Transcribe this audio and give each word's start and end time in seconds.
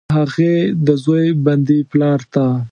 د 0.07 0.11
هغې، 0.17 0.55
د 0.85 0.87
زوی، 1.03 1.25
بندي 1.45 1.79
پلارته، 1.91 2.45